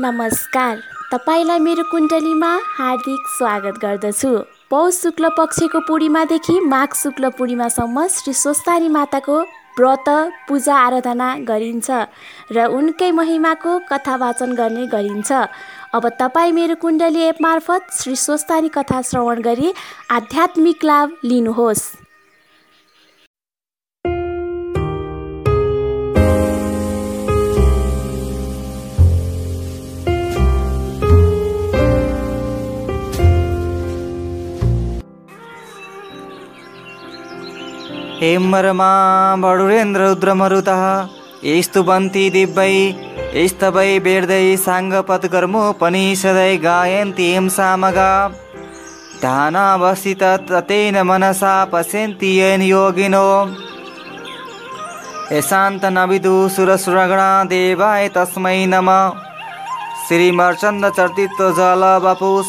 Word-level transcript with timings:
नमस्कार। 0.00 0.78
तपाईँलाई 1.10 1.58
मेरो 1.58 1.82
कुण्डलीमा 1.90 2.48
हार्दिक 2.76 3.26
स्वागत 3.30 3.78
गर्दछु। 3.82 4.30
पौष 4.70 4.94
शुक्ल 4.94 5.28
पक्षको 5.38 5.80
पूर्णिमादेखि 5.86 6.58
माघ 6.60 6.88
शुक्ल 6.94 7.28
पूर्णिमासम्म 7.38 8.06
श्री 8.10 8.32
स्वस्तानी 8.34 8.88
माताको 8.88 9.38
व्रत 9.78 10.08
पूजा 10.48 10.74
आराधना 10.76 11.28
गरिन्छ 11.46 11.90
र 12.50 12.66
उनकै 12.74 13.10
महिमाको 13.12 13.78
कथा 13.90 14.16
वाचन 14.16 14.54
गर्ने 14.54 14.86
गरिन्छ। 14.90 15.32
अब 15.94 16.08
तपाईँ 16.20 16.52
मेरो 16.52 16.74
कुण्डली 16.82 17.22
एप 17.22 17.42
मार्फत 17.42 17.94
श्री 17.94 18.16
स्वस्तानी 18.16 18.68
कथा 18.74 19.02
श्रवण 19.02 19.42
गरी 19.42 19.72
आध्यात्मिक 20.10 20.84
लाभ 20.84 21.16
लिनुहोस्। 21.24 22.03
हेमरमा 38.24 39.36
बडुरेन्द्ररुद्रमरुतः 39.38 41.08
स्तुवन्ति 41.64 42.30
दिव्यै 42.30 43.48
स्तवै 43.48 43.98
वेर्दै 43.98 44.56
साङ्गपत्कर्मोपनिषदै 44.56 46.56
गायन्ति 46.56 47.34
हिं 47.34 47.48
सामगा। 47.48 48.32
ध्यानावसित 49.20 50.22
तेन 50.70 51.02
मनसा 51.02 51.64
पश्यन्ति 51.64 52.38
येन 52.38 52.62
योगिनो। 52.62 53.54
यशान्तनविदु 55.32 56.48
सुरसुरगणा 56.48 57.44
देवाय 57.44 58.08
तस्मै 58.08 58.66
नमः। 58.66 59.12
श्रीमर्चन्दचर्तित्व 60.08 61.50
जल 61.60 62.00
बपु 62.04 62.42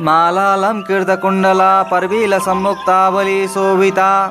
మాలాలంకృతకుండలా 0.00 1.86
పర్వీల 1.92 2.38
సమ్ముక్తావళి 2.38 3.48
శోభిత. 3.54 4.30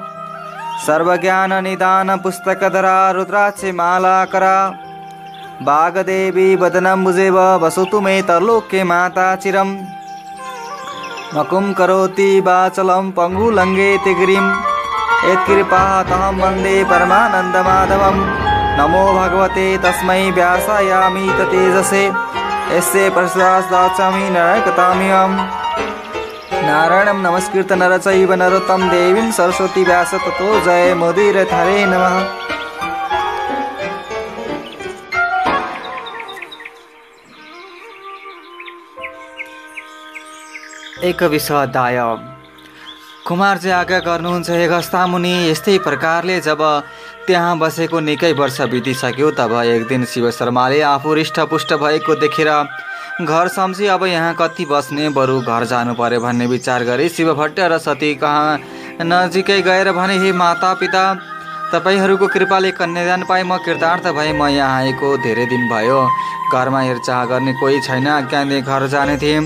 సర్వజ్ఞాన 0.88 1.60
నిదాన 1.60 2.16
పుస్తకధర 2.16 3.14
రుద్రాక్షి 3.18 3.72
మాలాకర. 3.72 4.72
భాగదేవి 5.62 6.56
బదనంబుజేవ 6.56 7.40
వసతు 7.40 8.00
మే 8.00 8.22
తలోక్య 8.22 8.84
మాతాచిరం 8.84 9.88
మకుం 11.34 11.74
కరోతి 11.74 12.42
బాచలం 12.42 13.10
పంగులంగే 13.10 13.98
తిగిరిం. 14.04 14.56
యత్కృపాతహం 15.32 16.38
వందే 16.40 16.84
పరమానందమాధవం 16.84 18.38
నమో 18.80 19.06
భగవతే 19.14 19.78
తస్మై 19.78 20.32
వ్యాసాయామి 20.32 21.30
తేజసే. 21.52 22.12
यस्य 22.66 23.10
प्रसादाचामि 23.16 24.30
नरकताम्यहम् 24.36 25.36
नारायणं 26.68 27.20
नमस्कृत 27.22 27.72
नरचैव 27.82 28.34
नरोत्तम 28.42 28.82
देवीं 28.90 29.32
सरस्वती 29.38 29.84
व्यास 29.84 30.14
ततो 30.26 30.48
जय 30.66 30.94
मोदीर 31.00 31.38
हरे 31.54 31.86
नमः। 31.86 32.16
एक 41.10 41.24
विश्वाध्याय 41.34 42.00
कुमार 43.28 43.58
चाहिँ 43.58 43.76
आज्ञा 43.76 44.00
गर्नुहुन्छ 44.06 44.50
हे 44.50 44.68
गस्ता 44.68 45.06
मुनि 45.08 45.34
यस्तै 45.50 45.78
प्रकारले 45.86 46.40
जब 46.42 46.62
त्यहाँ 47.28 47.58
बसेको 47.60 48.00
निकै 48.00 48.32
वर्ष 48.34 48.62
बितिसक्यो 48.72 49.32
तब 49.38 49.54
एक 49.66 49.88
दिन 49.88 50.06
शिव 50.06 50.30
शर्माले 50.32 50.82
आफू 50.88 51.14
हृष्टपुष्ट 51.14 51.74
भएको 51.76 52.16
देखेर 52.16 52.50
घर 53.22 53.48
सम्झी 53.48 53.86
अब 53.88 54.06
यहाँ 54.06 54.34
कति 54.40 54.66
बस्ने 54.66 55.10
बरु 55.10 55.40
घर 55.42 55.66
जानु 55.66 55.94
पर्यो 55.96 56.20
भन्ने 56.22 56.46
विचार 56.48 56.84
गरे 56.84 57.08
शिव 57.10 57.34
भट्ट 57.34 57.60
र 57.62 57.78
सती 57.80 58.14
कहाँ 58.16 58.60
नजिकै 59.04 59.62
गएर 59.62 59.92
भने 59.92 60.18
हे 60.20 60.32
माता 60.34 60.74
पिता 60.82 61.04
तपाईँहरूको 61.74 62.28
कृपाले 62.28 62.72
कन्यादान 62.72 63.24
पाएँ 63.26 63.44
म 63.44 63.58
कृतार्थ 63.66 64.08
भएँ 64.14 64.34
म 64.34 64.48
यहाँ 64.48 64.82
आएको 64.82 65.18
धेरै 65.18 65.46
दिन 65.46 65.64
भयो। 65.70 66.02
घरमा 66.54 66.82
हेरचाह 66.82 67.24
गर्ने 67.26 67.54
कोही 67.60 67.80
छैन 67.82 68.08
आज्ञाले 68.08 68.62
घर 68.62 68.88
जाने 68.88 69.18
थिएँ। 69.18 69.42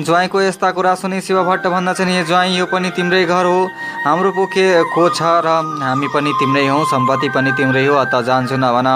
ज्वाइँको 0.00 0.40
यस्ता 0.42 0.70
कुरा 0.72 0.94
सुनि 0.94 1.20
शिव 1.20 1.42
भट्ट 1.44 1.66
भन्दछन् 1.68 2.08
हे 2.08 2.24
ज्वाइँ 2.24 2.56
यो 2.58 2.66
पनि 2.66 2.90
तिम्रै 2.96 3.24
घर 3.24 3.44
हो। 3.44 3.68
हाम्रो 4.04 4.30
पो 4.32 4.46
के 4.48 4.64
को 4.88 5.08
छ 5.10 5.20
र 5.44 5.48
हामी 5.84 6.08
पनि 6.08 6.32
तिम्रै 6.40 6.66
हौँ 6.66 6.84
सम्पत्ति 6.88 7.28
पनि 7.28 7.52
तिम्रै 7.52 7.84
हो 7.86 7.94
अत 8.00 8.14
जान्छु 8.24 8.56
नभन 8.56 8.88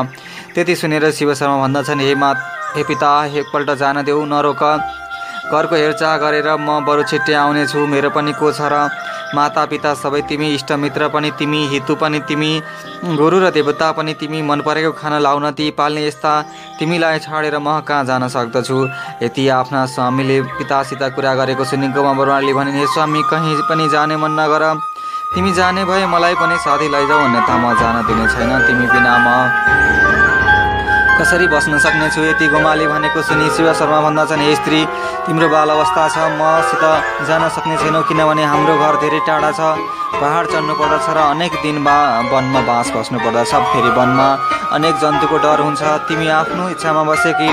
त्यति 0.55 0.75
सुनेर 0.75 1.11
शिव 1.13 1.35
शर्मा 1.35 1.57
भन्दछन् 1.61 2.01
हे 2.01 2.15
मा 2.17 2.33
हे 2.77 2.83
पिता 2.83 3.11
एकपल्ट 3.29 3.71
जान 3.77 4.03
देऊ 4.05 4.25
नरोक। 4.25 4.63
घरको 5.53 5.75
हेरचाह 5.77 6.17
गरेर 6.23 6.49
म 6.59 6.81
बरु 6.87 7.03
छिट्टै 7.11 7.35
आउनेछु। 7.35 7.87
मेरो 7.87 8.11
पनि 8.11 8.33
को 8.35 8.53
छ 8.53 8.61
र 8.73 8.89
माता 9.35 9.65
पिता 9.67 9.93
सबै 9.95 10.21
तिमी 10.31 10.49
इष्टमित्र 10.55 11.09
पनि 11.15 11.31
तिमी 11.39 11.61
हितु 11.69 11.95
पनि 11.99 12.19
तिमी 12.29 12.51
गुरु 13.19 13.39
र 13.43 13.51
देवता 13.51 13.91
पनि 13.99 14.15
तिमी 14.15 14.43
मन 14.43 14.61
परेको 14.67 14.93
खाना 15.01 15.19
लाउन 15.19 15.51
ती 15.59 15.71
पाल्ने 15.79 16.07
यस्ता 16.07 16.33
तिमीलाई 16.79 17.19
छाडेर 17.27 17.59
म 17.59 17.81
कहाँ 17.83 18.05
जान 18.05 18.29
सक्दछु? 18.29 18.79
यति 19.23 19.49
आफ्ना 19.59 19.81
स्वामीले 19.95 20.41
पितासित 20.57 21.03
कुरा 21.15 21.35
गरेको 21.41 21.65
सुनि 21.65 21.89
गोमा 21.91 22.13
बरुवाले 22.19 22.53
भने 22.55 22.71
हे 22.79 22.87
स्वामी 22.95 23.23
कहीँ 23.31 23.57
पनि 23.69 23.89
जाने 23.91 24.17
मन 24.17 24.39
नगर। 24.41 24.63
तिमी 25.35 25.53
जाने 25.53 25.85
भए 25.85 26.07
मलाई 26.07 26.35
पनि 26.39 26.57
साथी 26.65 26.87
लैजाऊ 26.89 27.21
अन्यथा 27.27 27.55
म 27.59 27.75
जान 27.81 27.97
दिने 28.07 28.27
छैन। 28.31 28.53
तिमी 28.67 28.87
बिना 28.95 29.15
म 29.27 30.26
कसरी 31.17 31.47
बस्न 31.49 31.79
सक्नेछु? 31.81 32.21
यति 32.23 32.47
गोमाले 32.53 32.87
भनेको 32.87 33.23
सुनि 33.25 33.49
शिव 33.57 33.73
शर्मा 33.73 34.01
भन्दछन् 34.05 34.41
हे 34.41 34.55
स्त्री 34.55 34.81
तिम्रो 35.27 35.49
बाल 35.49 35.69
अवस्था 35.71 36.03
छ। 36.13 36.17
मसित 36.37 36.85
जान 37.25 37.49
सक्ने 37.57 37.77
छैनौ 37.77 38.03
किनभने 38.05 38.45
हाम्रो 38.45 38.75
घर 38.77 38.97
धेरै 39.01 39.21
टाढा 39.25 39.51
छ। 39.51 39.61
पहाड 40.21 40.45
चढ्नु 40.53 40.75
पर्दछ 40.77 41.09
र 41.09 41.19
अनेक 41.33 41.53
दिन 41.63 41.85
बा 41.85 41.97
वनमा 42.29 42.61
बाँस 42.69 42.93
बस्नु 42.93 43.19
पर्दछ 43.25 43.53
फेरि 43.73 43.91
वनमा 43.97 44.29
अनेक 44.77 44.95
जन्तुको 45.01 45.37
डर 45.41 45.61
हुन्छ। 45.65 45.83
तिमी 46.05 46.29
आफ्नो 46.37 46.69
इच्छामा 46.77 47.03
बसे 47.09 47.33
कि 47.33 47.49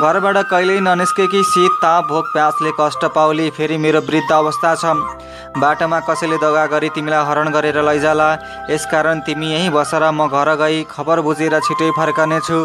घरबाट 0.00 0.36
कहिल्यै 0.50 0.80
ननिस्के 0.80 1.26
कि 1.28 1.42
शीत 1.44 1.72
ताप 1.82 2.08
भोक 2.08 2.32
प्यासले 2.32 2.70
कष्ट 2.80 3.04
पाउली 3.12 3.50
फेरि 3.52 3.76
मेरो 3.76 4.00
वृद्ध 4.08 4.32
अवस्था 4.32 4.74
छ। 4.74 4.84
बाटोमा 5.60 5.98
कसैले 6.08 6.36
दगा 6.40 6.64
गरी 6.66 6.88
तिमीलाई 6.96 7.24
हरण 7.28 7.52
गरेर 7.52 7.78
लैजाला। 7.84 8.28
यसकारण 8.70 9.20
तिमी 9.20 9.52
यहीँ 9.52 9.70
बसेर 9.70 10.04
म 10.10 10.28
घर 10.28 10.54
गई 10.56 10.82
खबर 10.90 11.20
बुझेर 11.20 11.60
छिटै 11.60 11.90
फर्कनेछु। 11.92 12.60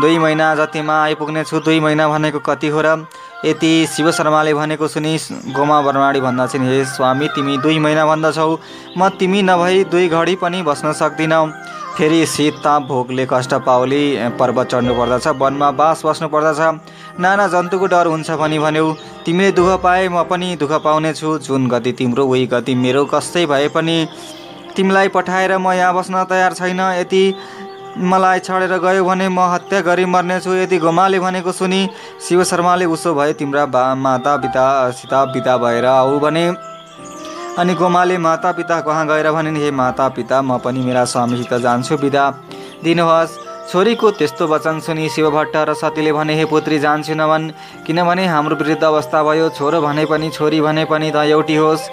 दुई 0.00 0.18
महिना 0.18 0.54
जतिमा 0.54 1.02
आइपुग्ने 1.02 1.44
छु 1.44 1.60
दुई 1.60 1.80
महिना 1.80 2.08
भनेको 2.08 2.38
कति 2.40 2.68
हो 2.68 2.80
र 2.80 3.06
यति 3.44 3.86
शिव 3.90 4.10
शर्माले 4.12 4.52
भनेको 4.54 4.88
सुनि 4.88 5.18
गोमा 5.56 5.80
बर्माडी 5.82 6.20
भन्दछन् 6.20 6.68
हे 6.68 6.84
स्वामी 6.86 7.28
तिमी 7.34 7.56
दुई 7.58 7.78
महिना 7.78 8.06
भन्दछौ। 8.06 8.58
म 8.98 9.08
तिमी 9.18 9.42
नभई 9.42 9.84
दुई 9.90 10.08
घडी 10.08 10.34
पनि 10.36 10.62
बस्न 10.62 10.92
सक्दिनँ। 10.92 11.46
फेरि 11.96 12.26
शीत 12.26 12.54
ताप 12.64 12.82
भोकले 12.88 13.26
कष्ट 13.30 13.54
पाउली 13.66 14.02
पर्वत 14.38 14.68
चढ्नु 14.70 14.94
पर्दछ 14.94 15.26
वनमा 15.40 15.70
बास 15.72 16.02
बस्नु 16.06 16.28
पर्दछ। 16.28 16.60
नाना 17.20 17.46
जन्तुको 17.48 17.86
डर 17.86 18.06
हुन्छ 18.06 18.30
भनी 18.30 18.58
भन्यौ। 18.58 18.92
तिमीले 19.24 19.50
दुःख 19.52 19.80
पाए 19.82 20.08
म 20.08 20.22
पनि 20.30 20.56
दुःख 20.60 20.72
पाउनेछु। 20.84 21.38
जुन 21.38 21.68
गति 21.68 21.92
तिम्रो 21.92 22.26
उही 22.26 22.46
गति 22.46 22.74
मेरो 22.74 23.04
कस्तै 23.04 23.46
भए 23.46 23.68
पनि। 23.68 24.06
तिमीलाई 24.76 25.08
पठाएर 25.08 25.56
म 25.58 25.72
यहाँ 25.72 25.94
बस्न 25.94 26.24
तयार 26.30 26.52
छैन। 26.54 26.80
यति 27.00 27.24
मलाई 27.98 28.38
छाडेर 28.40 28.78
गयो 28.78 29.04
भने 29.04 29.28
म 29.28 29.40
हत्या 29.50 29.80
गरी 29.82 30.04
मर्नेछु। 30.06 30.54
यदि 30.54 30.78
गोमाले 30.78 31.18
भनेको 31.18 31.52
सुनि 31.52 31.80
शिव 32.22 32.44
शर्माले 32.44 32.84
उसो 32.86 33.14
भए 33.14 33.32
तिम्रा 33.34 33.66
बा 33.66 33.82
माता 33.96 34.36
पितासित 34.36 35.14
बिता 35.34 35.56
भएर 35.56 35.86
आऊ 35.86 36.18
भने 36.20 36.46
अनि 37.58 37.74
गोमाले 37.74 38.18
माता 38.18 38.52
पिता 38.52 38.80
कहाँ 38.80 39.06
गएर 39.06 39.30
भने 39.32 39.50
हे 39.58 39.70
माता 39.70 40.08
पिता 40.08 40.40
म 40.42 40.58
पनि 40.58 40.80
मेरा 40.80 41.04
स्वामीसित 41.04 41.54
जान्छु 41.60 41.96
बिदा। 41.98 42.24
दिनुहोस्। 42.84 43.38
छोरीको 43.70 44.10
त्यस्तो 44.10 44.46
वचन 44.46 44.78
सुनि 44.80 45.08
शिव 45.08 45.30
भट्ट 45.30 45.56
र 45.56 45.74
सतीले 45.74 46.12
भने 46.12 46.34
हे 46.34 46.44
पुत्री 46.44 46.78
जान्छु 46.78 47.14
नभन् 47.14 47.50
किनभने 47.86 48.26
हाम्रो 48.26 48.56
वृद्ध 48.56 48.82
अवस्था 48.84 49.22
भयो। 49.22 49.48
छोरो 49.58 49.80
भने 49.80 50.04
पनि 50.06 50.30
छोरी 50.30 50.60
भने 50.60 50.84
पनि 50.84 51.10
त 51.10 51.16
एउटी 51.28 51.56
होस्। 51.56 51.90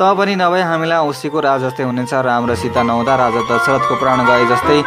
त 0.00 0.16
पनि 0.16 0.34
नभए 0.40 0.60
हामीलाई 0.64 0.98
औँसीको 1.04 1.38
राज 1.44 1.60
जस्तै 1.60 1.84
हुनेछ 1.84 2.12
र 2.24 2.28
हाम्रो 2.32 2.54
सीता 2.56 2.82
नहुँदा 2.88 3.14
राजा 3.20 3.40
दशरथको 3.52 3.94
प्राण 4.00 4.18
गए 4.24 4.44
जस्तै 4.48 4.78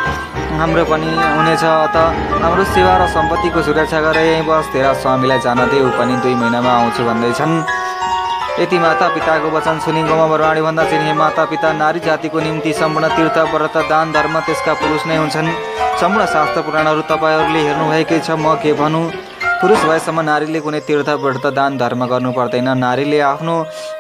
हाम्रो 0.58 0.84
पनि 0.90 1.10
हुनेछ। 1.38 1.66
त 1.94 1.98
हाम्रो 2.42 2.64
सेवा 2.74 2.94
र 2.98 3.04
सम्पत्तिको 3.14 3.62
सुरक्षा 3.62 4.00
गरे 4.10 4.24
यहीँ 4.26 4.46
बस 4.50 4.74
तेरा 4.74 4.92
स्वामीलाई 5.06 5.40
जान 5.46 5.60
दे 5.70 5.78
ऊ 5.86 5.90
पनि 6.02 6.18
दुई 6.18 6.34
महिनामा 6.34 6.72
आउँछु 6.74 7.02
भन्दैछन्। 7.06 7.54
यति 8.58 8.78
माता 8.82 9.08
पिताको 9.14 9.48
वचन 9.54 9.78
सुनि 9.86 10.02
गाउँमा 10.10 10.26
बरवाडी 10.34 10.62
भन्दा 10.66 10.84
चिने 10.90 11.14
माता 11.14 11.46
पिता 11.46 11.70
नारी 11.78 12.00
जातिको 12.02 12.40
निम्ति 12.42 12.74
सम्पूर्ण 12.74 13.06
तीर्थ 13.14 13.38
व्रत 13.54 13.78
दान 13.94 14.18
धर्म 14.18 14.34
त्यसका 14.50 14.74
पुरुष 14.82 15.06
नै 15.06 15.18
हुन्छन्। 15.22 15.50
सम्पूर्ण 16.02 16.26
शास्त्र 16.26 16.62
पुराणहरू 16.66 17.02
तपाईँहरूले 17.14 17.62
हेर्नुभएकै 17.70 18.20
छ 18.26 18.34
म 18.34 18.58
के 18.58 18.74
भनौँ? 18.82 19.06
पुरुष 19.64 19.84
भएसम्म 19.88 20.22
नारीले 20.22 20.60
कुनै 20.60 20.80
तीर्थ 20.84 21.10
व्रत 21.24 21.46
दान 21.56 21.78
धर्म 21.80 22.06
गर्नु 22.06 22.32
पर्दैन। 22.36 22.68
नारीले 22.78 23.20
आफ्नो 23.24 23.54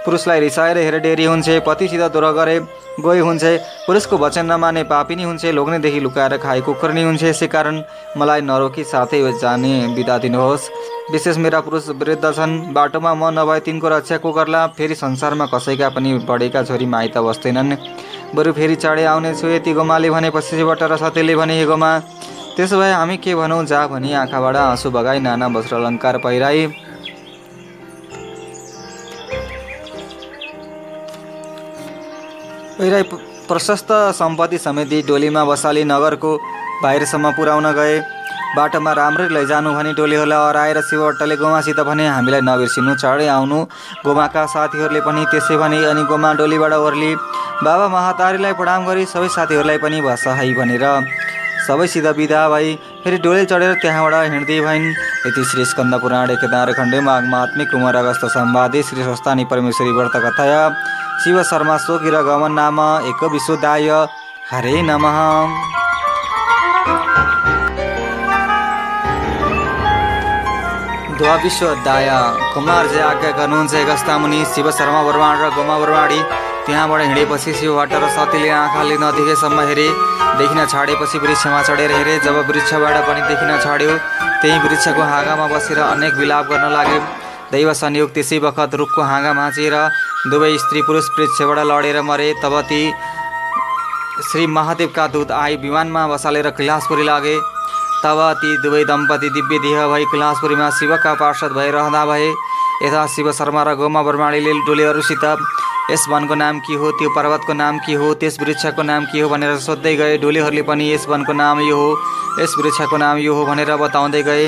पुरुषलाई 0.06 0.40
रिसाएर 0.40 0.78
हेरे 0.78 1.00
डेरी 1.00 1.26
हुन्छ 1.26 1.64
पतिसित 1.64 2.02
दोहोरो 2.12 2.32
गरे 2.36 2.56
गई 3.00 3.20
हुन्छ 3.20 3.44
पुरुषको 3.88 4.18
वचन 4.18 4.46
नमाने 4.46 4.84
पापिनी 4.92 5.24
हुन्छ 5.24 5.46
लोग्नेदेखि 5.56 6.00
लुकाएर 6.00 6.36
खाए 6.44 6.62
कुकुर्नी 6.68 7.04
हुन्छ 7.04 7.24
यसै 7.24 7.48
कारण 7.48 7.80
मलाई 8.20 8.42
नरोकी 8.44 8.84
साथै 8.84 9.22
जाने 9.40 9.72
बिदा 9.96 10.18
दिनुहोस्। 10.20 10.70
विशेष 11.12 11.38
मेरा 11.38 11.60
पुरुष 11.64 11.88
वृद्ध 11.96 12.32
छन् 12.34 12.60
बाटोमा 12.76 13.14
म 13.14 13.32
नभए 13.40 13.60
तिनको 13.64 13.88
रक्षा 13.90 14.18
को 14.20 14.32
गर्ला 14.34 14.66
फेरि 14.76 14.96
संसारमा 14.96 15.46
कसैका 15.54 15.90
पनि 15.96 16.14
बढेका 16.28 16.64
छोरी 16.64 16.86
माइत 16.92 17.18
बस्दैनन्। 17.24 17.76
बरु 18.36 18.52
फेरि 18.52 18.76
चाँडै 18.84 19.04
आउनेछु 19.06 19.48
यति 19.48 19.74
गोमाले 19.74 20.10
भने 20.10 20.30
पछिबाट 20.36 20.84
र 20.84 20.98
सत्यले 21.00 21.36
भने 21.36 21.60
हे 21.60 21.66
गोमा 21.66 21.92
त्यसो 22.56 22.78
भए 22.80 22.92
हामी 22.94 23.18
के 23.18 23.34
भनौँ 23.36 23.64
जा 23.66 23.86
भनी 23.88 24.14
आँखाबाट 24.14 24.56
आँसु 24.56 24.90
बगाई 24.92 25.20
नाना 25.20 25.48
वस्त्र 25.54 25.76
अलङ्कार 25.76 26.18
पहिराई। 26.26 26.68
पहिराई 32.78 33.04
प्रशस्त 33.50 33.90
सम्पत्ति 34.20 34.58
समेत 34.58 34.94
डोलीमा 35.08 35.44
बसाली 35.46 35.84
नगरको 35.84 36.32
बाहिरसम्म 36.84 37.32
पुर्याउन 37.34 37.72
गए। 37.74 38.00
बाटोमा 38.56 38.92
राम्ररी 38.94 39.34
लैजानु 39.34 39.74
भने 39.74 39.94
डोलीहरूलाई 39.98 40.48
हराएर 40.48 40.82
शिवट्टले 40.86 41.36
गोमासित 41.42 41.80
भने 41.90 42.06
हामीलाई 42.08 42.42
नबिर्सिनु 42.46 42.94
चाँडै 43.02 43.28
आउनु। 43.34 43.60
गोमाका 44.06 44.46
साथीहरूले 44.54 45.02
पनि 45.02 45.26
त्यसै 45.32 45.58
भने 45.58 45.84
अनि 45.90 46.04
गोमा 46.06 46.34
डोलीबाट 46.38 46.74
ओर्ली 46.86 47.12
बाबा 47.66 47.88
महातारीलाई 47.98 48.54
प्रणाम 48.62 48.86
गरी 48.86 49.06
सबै 49.10 49.30
साथीहरूलाई 49.38 49.78
पनि 49.82 50.02
बसाई 50.06 50.54
भनेर 50.54 50.86
सबैसित 51.64 52.06
विदा 52.18 52.42
भई। 52.50 52.74
फेरि 53.04 53.18
डोले 53.18 53.44
चढेर 53.46 53.74
त्यहाँबाट 53.82 54.32
हिँड्दै 54.32 54.60
भइन्। 54.62 54.88
यति 55.26 55.44
श्री 55.52 55.66
स्कन्द 55.66 56.00
पुराण 56.02 56.30
एकदार 56.32 56.72
खण्डे 56.74 57.00
माघमा 57.02 57.38
आत्मिक 57.40 57.68
कुमार 57.72 57.96
अगस्त 57.96 58.26
सम्वादे 58.34 58.84
श्री 58.84 59.04
स्वस्तानी 59.04 59.46
परमेश्वरी 59.46 59.92
व्रत 59.92 60.16
कथय। 60.26 60.54
शिव 61.24 61.42
शर्मा 61.44 61.78
सोगिर 61.78 62.22
गमन 62.24 62.52
नाम 62.54 62.80
एक 63.10 63.24
विशुद्धाय 63.32 63.90
हरे 64.52 64.82
नमः। 64.82 65.18
द्वाविश्व 71.18 71.68
दाया 71.86 72.20
कुमार 72.54 72.88
जय 72.88 73.02
आज्ञा 73.02 73.32
गर्नुहुन्छ 73.32 73.74
गस्ता 73.90 74.18
मुनि 74.18 74.46
शिव 74.46 74.72
शर्मा 74.72 75.02
बर्माड 75.04 75.38
र 75.38 75.50
गोमा 75.56 75.78
बर्माडी 75.80 76.20
त्यहाँबाट 76.66 77.02
हिँडेपछि 77.02 77.54
शिवबाट 77.54 77.94
र 77.94 78.08
सतीले 78.16 78.50
आँखाले 78.50 78.96
नदेखेसम्म 78.98 79.60
हेरे 79.68 79.88
देखिन 80.40 80.60
छाडेपछि 80.66 81.18
वृक्षमा 81.20 81.62
चढेर 81.64 81.92
हेरे। 81.92 82.14
जब 82.24 82.36
वृक्षबाट 82.50 82.96
पनि 83.08 83.22
देखिन 83.28 83.52
छाड्यो 83.64 83.98
त्यही 84.42 84.58
वृक्षको 84.64 85.04
हाँगामा 85.04 85.48
बसेर 85.48 85.80
अनेक 85.82 86.14
विलाप 86.20 86.46
गर्न 86.52 86.72
लागे 86.72 87.00
दैव 87.52 87.74
संयोग 87.74 88.14
त्यसै 88.14 88.40
बखत 88.40 88.76
रुखको 88.80 89.02
हाँगा 89.04 89.34
भाँचिएर 89.34 89.76
दुवै 90.32 90.58
स्त्री 90.58 90.82
पुरुष 90.82 91.10
वृक्षबाट 91.18 91.60
लडेर 91.68 92.02
मरे। 92.02 92.32
तब 92.44 92.60
ती 92.70 92.82
श्री 94.32 94.48
महादेवका 94.48 95.08
दूत 95.14 95.32
आई 95.34 95.56
विमानमा 95.60 96.08
बसालेर 96.08 96.50
कैलाशपुरी 96.58 97.04
लागे। 97.04 97.36
तब 98.04 98.20
ती 98.40 98.50
दुवै 98.64 98.84
दम्पति 98.86 99.30
दिव्य 99.36 99.60
देह 99.60 99.88
भई 99.92 100.06
कैलाशपुरीमा 100.12 100.70
शिवका 100.80 101.14
पार्षद 101.20 101.52
भइरहँदा 101.60 102.06
भए। 102.06 102.30
यता 102.84 103.06
शिव 103.12 103.32
शर्मा 103.34 103.64
र 103.64 103.76
गोमा 103.76 104.02
ब्रह्माणीले 104.02 104.54
डोलेहरूसित 104.68 105.26
यस 105.92 106.06
वनको 106.10 106.36
नाम 106.36 106.60
के 106.60 106.74
हो 106.74 106.92
त्यो 106.98 107.10
पर्वतको 107.16 107.54
नाम 107.54 107.78
के 107.86 107.94
हो 107.94 108.14
त्यस 108.16 108.38
वृक्षको 108.40 108.84
नाम 108.84 109.06
के 109.06 109.20
हो 109.20 109.30
भनेर 109.30 109.58
सोध्दै 109.60 109.96
गए। 109.96 110.18
डोलेहरूले 110.18 110.62
पनि 110.64 110.86
यस 110.94 111.08
वनको 111.10 111.34
नाम 111.34 111.60
यो 111.62 111.76
हो 111.76 111.90
यस 112.40 112.56
वृक्षको 112.60 112.98
नाम 112.98 113.18
यो 113.20 113.34
हो 113.36 113.46
भनेर 113.46 113.76
बताउँदै 113.78 114.22
गए। 114.24 114.46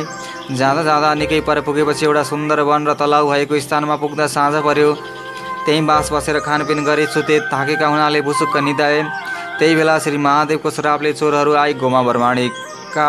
जाँदा 0.52 0.84
जाँदा 0.84 1.14
निकै 1.16 1.40
पर 1.44 1.62
पुगेपछि 1.62 2.06
एउटा 2.06 2.24
सुन्दर 2.32 2.60
वन 2.64 2.88
र 2.88 2.94
तलाउ 2.96 3.30
भएको 3.30 3.60
स्थानमा 3.60 3.96
पुग्दा 4.00 4.28
साँझ 4.32 4.64
पर्यो। 4.64 4.94
त्यहीँ 5.66 5.86
बाँस 5.86 6.12
बसेर 6.14 6.40
खानपिन 6.40 6.84
गरी 6.86 7.06
सुते 7.12 7.40
थाकेका 7.52 7.88
हुनाले 7.88 8.22
भुसुक्क 8.22 8.58
निधाए 8.64 9.04
त्यही 9.60 9.76
बेला 9.76 10.00
श्री 10.00 10.18
महादेवको 10.18 10.70
श्रापले 10.72 11.14
चोरहरू 11.14 11.54
आई 11.54 11.74
गोमा 11.76 12.02
बर्माणीका 12.08 13.08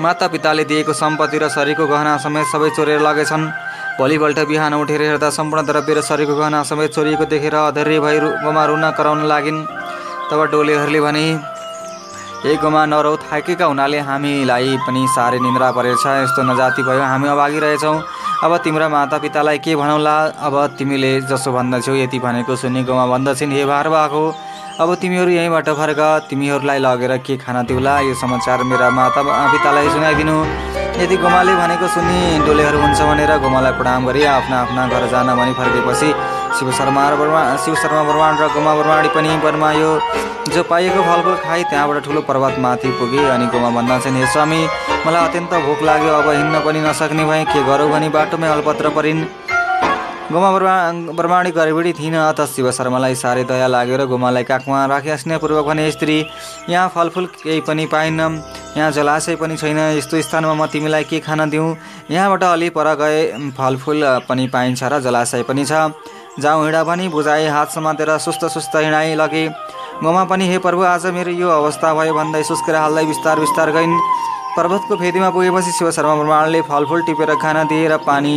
मातापिताले 0.00 0.64
दिएको 0.64 0.92
सम्पत्ति 0.92 1.38
र 1.38 1.48
शरीरको 1.54 1.86
गहना 1.86 2.16
समेत 2.18 2.46
सबै 2.52 2.70
चोरेर 2.76 3.00
लगेछन्। 3.00 3.50
भोलिपल्ट 4.00 4.38
बिहान 4.48 4.74
उठेर 4.74 5.02
हेर्दा 5.02 5.28
सम्पूर्ण 5.30 5.62
द्रव्य 5.68 5.94
र 5.94 6.00
शरीरको 6.02 6.34
गहना 6.36 6.62
समेत 6.64 6.90
चोरिएको 6.96 7.24
देखेर 7.28 7.54
अधैर्य 7.54 7.98
भई 8.00 8.18
गोमा 8.44 8.64
रुन 8.66 8.84
कराउन 8.96 9.24
लागिन्। 9.28 9.58
तब 10.30 10.40
डोलेहरूले 10.52 11.00
भने 11.04 11.24
ए 12.48 12.56
गोमा 12.62 12.82
नरौ 12.88 13.12
थाकेका 13.20 13.66
हुनाले 13.68 13.98
हामीलाई 14.08 14.76
पनि 14.88 15.02
साह्रै 15.14 15.38
निन्द्रा 15.44 15.68
परेछ 15.76 16.04
यस्तो 16.06 16.42
नजाति 16.48 16.82
भयो 16.88 17.04
हामी 17.12 17.28
अभागी 17.28 17.58
रहेछौँ 17.60 17.96
अब 18.40 18.56
तिम्रा 18.64 18.88
मातापितालाई 18.88 19.58
के 19.60 19.76
भनौँला? 19.76 20.16
अब 20.48 20.54
तिमीले 20.80 21.12
जसो 21.28 21.52
भन्दछौ 21.52 21.94
यति 22.00 22.18
भनेको 22.24 22.56
सुनि 22.56 22.82
गोमा 22.88 23.04
भन्दछिन् 23.12 23.52
हे 23.52 23.64
भार 23.68 23.88
भएको 23.92 24.24
अब 24.80 24.94
तिमीहरू 24.96 25.30
यहीँबाट 25.30 25.68
फर्क। 25.76 25.98
तिमीहरूलाई 26.28 26.78
लगेर 26.80 27.16
के 27.20 27.36
खाना 27.36 27.62
दिउला 27.68 27.98
यो 28.00 28.14
समाचार 28.16 28.62
मेरा 28.64 28.88
माता 28.90 29.22
पितालाई 29.52 29.88
सुनाइदिनु। 29.92 30.36
यदि 30.96 31.16
गोमाले 31.20 31.54
भनेको 31.54 31.88
सुनि 31.92 32.20
डोलेहरू 32.48 32.78
हुन्छ 32.80 33.00
भनेर 33.04 33.32
गोमालाई 33.44 33.72
प्रणाम 33.76 34.06
गरी 34.08 34.22
आफ्ना 34.24 34.56
आफ्ना 34.60 34.86
घर 34.88 35.04
जान 35.12 35.28
भनी 35.36 35.52
फर्केपछि 35.60 36.08
शिव 36.56 36.72
शर्मा 36.72 37.04
र 37.12 37.16
बर्मा 37.20 37.42
शिव 37.60 37.74
शर्मा 37.76 38.02
बर्माण 38.08 38.32
र 38.40 38.48
गोमा 38.56 38.72
बर्माडी 38.80 39.08
पनि 39.12 39.36
बर्मायो। 39.44 39.92
जो 40.48 40.62
पाइएको 40.64 41.00
फलफुल 41.04 41.36
खाई 41.44 41.62
त्यहाँबाट 41.68 42.04
ठुलो 42.04 42.20
पर्वतमाथि 42.24 42.88
पुगे 42.96 43.28
अनि 43.36 43.46
गोमा 43.52 43.70
भन्दछन् 43.76 44.16
हे 44.16 44.26
स्वामी 44.32 44.60
मलाई 45.04 45.28
अत्यन्त 45.28 45.52
भोक 45.68 45.82
लाग्यो 45.84 46.12
अब 46.14 46.28
हिँड्न 46.30 46.64
पनि 46.64 46.80
नसक्ने 46.88 47.24
भएँ 47.28 47.44
के 47.52 47.68
गरौँ 47.68 47.90
भनी 47.92 48.08
बाटोमै 48.16 48.48
अलपत्र 48.48 48.96
परिन्। 48.96 49.24
गोमा 50.30 50.50
बर्मा 50.52 50.74
बर्माणी 51.18 51.50
गरिबडी 51.50 51.92
थिइन 51.98 52.14
अत 52.16 52.40
शिव 52.46 52.70
शर्मालाई 52.70 53.14
साह्रै 53.18 53.42
दया 53.50 53.66
लाग्यो 53.66 53.96
र 53.98 54.04
गोमालाई 54.06 54.44
काखमा 54.46 54.84
राखी 54.86 55.16
स्नेहपूर्वक 55.18 55.66
भने 55.66 55.90
स्त्री 55.90 56.18
यहाँ 56.70 56.88
फलफुल 56.94 57.26
केही 57.34 57.60
पनि 57.66 57.86
पाइनँ 57.90 58.28
यहाँ 58.78 58.90
जलाशय 58.94 59.36
पनि 59.42 59.56
छैन 59.58 59.78
यस्तो 59.98 60.22
स्थानमा 60.22 60.54
म 60.54 60.66
तिमीलाई 60.70 61.04
के 61.10 61.18
खान 61.26 61.50
दिउँ 61.50 61.74
यहाँबाट 62.10 62.44
अलि 62.46 62.68
पर 62.70 62.94
गए 63.02 63.18
फलफुल 63.58 64.06
पनि 64.30 64.46
पाइन्छ 64.54 64.82
र 64.84 65.00
जलाशय 65.02 65.42
पनि 65.50 65.64
छ। 65.66 65.90
जाउँ 66.38 66.62
हिँडा 66.62 66.82
पनि 66.86 67.08
बुझाएँ 67.10 67.48
हात 67.50 67.70
समातेर 67.74 68.16
सुस्त 68.22 68.44
सुस्त 68.54 68.76
हिँडाइ 68.76 69.14
लगे। 69.18 69.46
गोमा 69.98 70.24
पनि 70.30 70.46
हे 70.46 70.58
प्रभु 70.62 70.82
आज 70.94 71.06
मेरो 71.10 71.32
यो 71.42 71.48
अवस्था 71.50 71.94
भयो 71.94 72.14
भन्दै 72.14 72.42
सुस्केर 72.46 72.76
हाल्दै 72.76 73.04
बिस्तार 73.04 73.40
बिस्तार 73.40 73.70
गइन्। 73.74 73.98
पर्वतको 74.56 74.96
फेदीमा 74.96 75.30
पुगेपछि 75.30 75.72
शिव 75.72 75.90
शर्मा 75.90 76.14
ब्रह्माणले 76.14 76.60
फलफुल 76.68 77.02
टिपेर 77.06 77.34
खान 77.42 77.56
दिए 77.68 77.88
र 77.88 77.96
पानी 78.06 78.34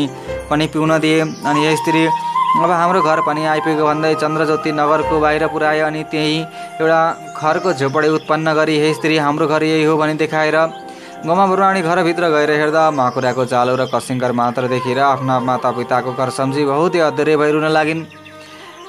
पनि 0.49 0.67
पिउन 0.73 0.91
दिए। 0.99 1.21
अनि 1.21 1.65
यस 1.65 1.79
स्त्री 1.79 2.05
अब 2.53 2.71
हाम्रो 2.71 3.01
घर 3.01 3.19
पनि 3.25 3.45
आइपुग्यो 3.49 3.85
भन्दै 3.85 4.13
चन्द्रज्योति 4.21 4.71
नगरको 4.71 5.19
बाहिर 5.19 5.45
पुऱ्याए 5.49 5.79
अनि 5.89 6.03
त्यही 6.11 6.37
एउटा 6.81 7.01
खरको 7.37 7.73
झोपडी 7.73 8.07
उत्पन्न 8.17 8.53
गरी 8.53 8.77
हे 8.79 8.93
स्त्री 8.93 9.17
हाम्रो 9.17 9.47
घर 9.47 9.63
यही 9.63 9.83
हो 9.83 9.97
भनी 9.97 10.13
देखाएर 10.21 10.57
गोमा 11.25 11.45
बुढाणी 11.47 11.81
घरभित्र 11.81 12.29
गएर 12.29 12.51
हेर्दा 12.61 12.83
माकुराको 12.91 13.45
जालो 13.51 13.75
र 13.75 13.85
कसिङ्गर 13.93 14.31
मात्र 14.39 14.67
देखेर 14.69 14.99
आफ्ना 15.01 15.39
मातापिताको 15.49 16.11
घर 16.13 16.29
सम्झी 16.37 16.65
बहुतै 16.65 16.99
अध्यय 17.09 17.37
भइरुन 17.41 17.67
लागिन्। 17.71 18.03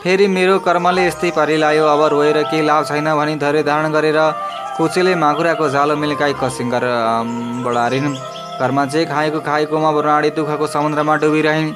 फेरि 0.03 0.27
मेरो 0.29 0.59
कर्मले 0.61 1.07
यस्तै 1.07 1.31
पारिलायो 1.37 1.85
अब 1.89 2.03
रोएर 2.13 2.39
केही 2.45 2.67
लाभ 2.67 2.85
छैन 2.85 3.09
भनी 3.17 3.35
धैर्य 3.41 3.63
धारण 3.65 3.93
गरेर 3.93 4.19
कुचेले 4.77 5.15
माकुराको 5.15 5.69
जालो 5.71 5.95
मिल्काई 5.97 6.33
कसिङ्गर 6.35 6.85
बढारिन् 7.65 8.09
घरमा 8.59 8.85
जे 8.93 9.05
खाएको 9.07 9.41
खाएकोमा 9.41 9.91
बुढाणी 9.93 10.31
दुःखको 10.35 10.67
समुद्रमा 10.67 11.15
डुबिरहन्। 11.23 11.73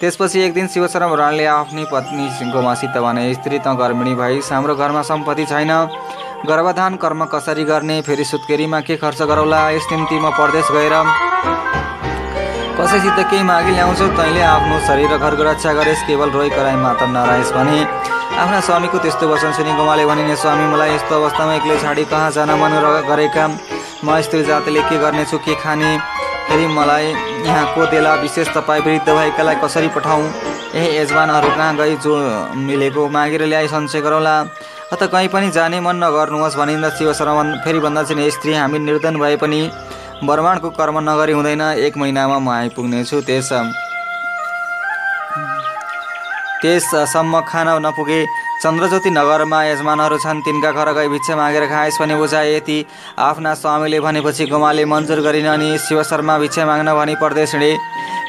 त्यसपछि 0.00 0.40
एक 0.40 0.52
दिन 0.54 0.66
शिवशरण 0.66 1.08
बुढाणले 1.08 1.44
आफ्नी 1.46 1.84
पत्नी 1.92 2.50
गोमासित 2.50 2.96
भने 2.98 3.22
स्त्री 3.34 3.58
त 3.58 3.66
गर्मिणी 3.80 4.14
भइस् 4.18 4.52
हाम्रो 4.52 4.74
घरमा 4.74 5.02
सम्पत्ति 5.10 5.44
छैन। 5.46 5.72
गर्भधान 6.48 6.96
कर्म 6.98 7.24
कसरी 7.30 7.64
गर्ने 7.70 8.00
फेरि 8.02 8.24
सुत्केरीमा 8.24 8.80
के 8.82 8.96
खर्च 8.98 9.22
गरौला 9.30 9.60
यस 9.70 9.86
निम्ति 9.92 10.18
म 10.18 10.30
परदेश 10.38 10.66
गएर 10.74 10.94
कसैसित 12.78 13.18
केही 13.30 13.42
मागी 13.44 13.72
ल्याउँछौ। 13.72 14.06
तैँले 14.18 14.42
आफ्नो 14.42 14.78
शरीर 14.88 15.10
र 15.12 15.18
घरको 15.18 15.42
रक्षा 15.44 15.72
गरेस् 15.78 16.06
केवल 16.06 16.30
रोइ 16.32 16.50
कराई 16.50 16.76
मात्र 16.82 17.06
नरहेस् 17.14 17.52
भने 17.54 17.78
आफ्ना 18.40 18.60
स्वामीको 18.66 18.98
त्यस्तो 19.04 19.26
वचन 19.28 19.52
सुनि 19.52 19.72
गोमाले 19.76 20.04
भनिने 20.06 20.36
स्वामी 20.40 20.66
मलाई 20.72 20.90
यस्तो 20.90 21.14
अवस्थामा 21.14 21.54
एक्लै 21.54 21.76
छाडी 21.78 22.04
कहाँ 22.08 22.30
जान 22.32 22.50
मन 22.56 22.72
गरेका? 23.04 23.44
म 24.04 24.20
स्त्री 24.24 24.42
जातिले 24.48 24.80
के 24.88 24.96
गर्नेछु 24.96 25.38
के 25.44 25.54
खाने? 25.60 25.90
फेरि 26.48 26.66
मलाई 26.72 27.06
यहाँ 27.44 27.64
को 27.74 27.86
देला 27.92 28.14
विशेष 28.24 28.48
तपाईँ 28.56 28.80
वृद्ध 28.80 29.08
भएकालाई 29.08 29.56
कसरी 29.60 29.88
पठाउँ? 29.92 30.24
यही 30.74 30.88
यजमानहरू 30.96 31.50
कहाँ 31.50 31.76
गई 31.76 31.96
जो 32.00 32.16
मिलेको? 32.56 33.08
मागेर 33.12 33.44
ल्याइ 33.44 33.68
सञ्चय 33.68 34.00
गरौँला। 34.00 34.34
अत 34.92 35.02
कहीँ 35.12 35.28
पनि 35.28 35.50
जाने 35.52 35.80
मन 35.84 36.00
नगर्नुहोस् 36.04 36.56
भनिँदा 36.56 36.88
शिव 36.96 37.12
शर्मा 37.12 37.44
फेरि 37.60 37.78
भन्दा 37.84 38.02
चाहिँ 38.08 38.30
स्त्री 38.30 38.54
हामी 38.54 38.78
निर्धन 38.88 39.20
भए 39.20 39.36
पनि 39.36 39.60
ब्रह्माण्डको 40.24 40.70
कर्म 40.80 40.96
नगरी 41.04 41.32
हुँदैन। 41.36 41.62
एक 41.84 41.96
महिनामा 42.00 42.38
म 42.38 42.48
आइपुग्नेछु 42.56 43.20
त्यस 43.20 43.52
त्यससम्म 46.62 47.40
खान 47.40 47.68
नपुगे 47.80 48.24
चन्द्रज्योति 48.62 49.10
नगरमा 49.10 49.58
यजमानहरू 49.64 50.16
छन्। 50.18 50.40
तिनका 50.44 50.70
घर 50.72 50.92
गई 50.92 51.08
भिक्षा 51.08 51.36
मागेर 51.36 51.66
खाएस् 51.66 52.00
भने 52.00 52.16
बुझाए 52.16 52.54
यति। 52.54 52.84
आफ्ना 53.18 53.54
स्वामीले 53.54 54.00
भनेपछि 54.00 54.46
गोमाले 54.46 54.84
मन्जुर 54.84 55.20
गरिन 55.20 55.46
अनि 55.48 55.78
शिव 55.78 56.02
शर्मा 56.04 56.38
भिक्षा 56.38 56.66
माग्न 56.66 56.94
भनी 56.94 57.14
परदेश 57.16 57.54
हिँडे। 57.54 57.72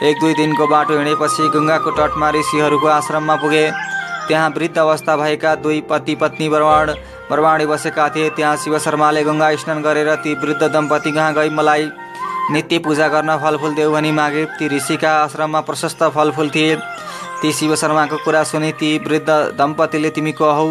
एक 0.08 0.20
दुई 0.20 0.34
दिनको 0.34 0.68
बाटो 0.68 0.98
हिँडेपछि 0.98 1.50
गङ्गाको 1.50 1.92
तटमा 1.92 2.30
ऋषिहरूको 2.32 2.88
आश्रममा 2.90 3.36
पुगे। 3.36 3.66
त्यहाँ 4.28 4.50
वृद्ध 4.50 4.78
अवस्था 4.78 5.16
भएका 5.18 5.56
दुई 5.60 5.82
पति 5.90 6.16
पत्नी 6.16 6.48
बरवाड 6.50 6.90
बरवाडी 7.30 7.66
बसेका 7.66 8.08
थिए। 8.10 8.30
त्यहाँ 8.32 8.56
शिव 8.58 8.78
शर्माले 8.80 9.24
गङ्गा 9.24 9.56
स्नान 9.56 9.82
गरेर 9.82 10.16
ती 10.24 10.34
वृद्ध 10.40 10.64
दम्पति 10.64 11.12
कहाँ 11.12 11.34
गई 11.34 11.50
मलाई? 11.52 11.90
नित्य 12.52 12.80
पूजा 12.80 13.08
गर्न 13.08 13.38
फलफुल 13.38 13.76
देऊ 13.76 13.92
भनी 13.92 14.12
मागे। 14.12 14.46
ती 14.58 14.68
ऋषिका 14.68 15.12
आश्रममा 15.18 15.62
प्रशस्त 15.62 16.04
फलफुल 16.16 16.50
थिए। 16.50 16.76
ती 17.42 17.52
शिव 17.52 17.76
शर्माको 17.76 18.18
कुरा 18.24 18.44
सुने 18.44 18.72
ती 18.80 18.90
वृद्ध 19.06 19.30
दम्पतिले 19.58 20.10
तिमी 20.16 20.32
को 20.32 20.52
हौ 20.54 20.68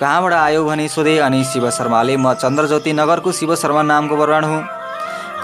कहाँबाट 0.00 0.32
आयो 0.34 0.64
भनी 0.64 0.86
सोधे 0.88 1.18
अनि 1.20 1.42
शिव 1.44 1.70
शर्माले 1.70 2.16
म 2.16 2.32
चन्द्रज्योति 2.34 2.92
नगरको 2.94 3.32
शिव 3.32 3.54
शर्मा 3.56 3.82
नामको 3.84 4.16
वरण 4.16 4.44
हुँ। 4.44 4.62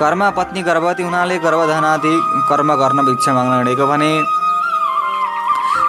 घरमा 0.00 0.28
पत्नी 0.32 0.62
गर्भवती 0.62 1.02
हुनाले 1.02 1.36
गर्भधानादि 1.38 2.14
कर्म 2.48 2.74
गर्न 2.80 3.04
भिक्षा 3.06 3.32
माग्न 3.34 3.56
हिँडेको 3.56 3.86
भने 3.86 4.12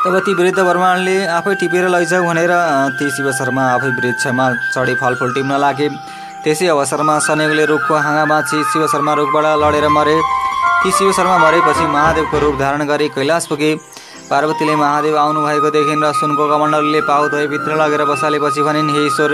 तब 0.04 0.18
ती 0.26 0.34
वृद्ध 0.34 0.60
ब्रह्माणले 0.60 1.16
आफै 1.38 1.54
टिपेर 1.62 1.88
लैजाऊ 1.90 2.24
भनेर 2.28 2.54
ती 3.00 3.10
शिव 3.16 3.32
शर्मा 3.40 3.64
आफै 3.72 3.90
वृक्षमा 3.98 4.46
चढी 4.76 4.96
फलफुल 5.02 5.34
टिप्न 5.34 5.60
लागे। 5.64 5.88
त्यसै 6.44 6.68
अवसरमा 6.68 7.18
सनेगले 7.22 7.66
रुखको 7.72 7.96
हाँगा 7.96 8.26
बाँची 8.26 8.64
शिव 8.72 8.88
शर्मा 8.92 9.14
रुखबाट 9.14 9.46
लडेर 9.64 9.88
मरे। 9.88 10.18
ती 10.84 10.92
शिव 10.92 11.12
शर्मा 11.14 11.38
मरेपछि 11.38 11.86
महादेवको 11.88 12.40
रूप 12.40 12.56
धारण 12.60 12.86
गरी 12.88 13.08
कैलाश 13.16 13.46
पुगे। 13.46 13.72
पार्वतीले 14.32 14.76
महादेव 14.76 15.18
आउनुभएको 15.20 15.70
देखिन् 15.76 16.04
र 16.04 16.12
सुनको 16.16 16.44
कमण्डलले 16.50 17.00
पाउ 17.04 17.28
धोइ 17.30 17.48
भित्र 17.52 17.76
लगेर 17.76 18.04
बसालेपछि 18.08 18.62
भनिन् 18.64 18.90
हे 18.96 19.06
ईश्वर 19.06 19.32